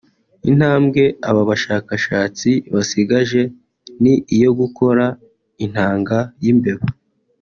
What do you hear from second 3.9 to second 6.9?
ni iyo gukora intanga y’imbeba